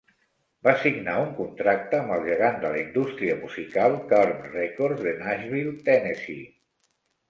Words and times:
Va 0.67 0.71
signar 0.85 1.17
un 1.23 1.29
contracte 1.41 1.99
amb 1.99 2.15
el 2.17 2.25
gegant 2.31 2.59
de 2.65 2.73
la 2.77 2.81
indústria 2.87 3.37
musical 3.45 4.01
Curb 4.15 4.51
Records 4.59 5.09
de 5.09 5.19
Nashville, 5.25 5.81
Tennessee. 5.89 6.55